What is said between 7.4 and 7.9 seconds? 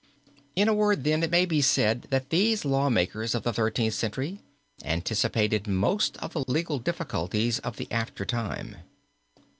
of the